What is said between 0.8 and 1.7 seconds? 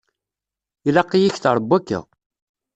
Ilaq-iyi kter n